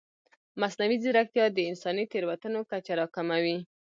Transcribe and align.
مصنوعي 0.61 0.97
ځیرکتیا 1.03 1.45
د 1.51 1.57
انساني 1.69 2.05
تېروتنو 2.11 2.59
کچه 2.71 2.93
راکموي. 2.99 3.57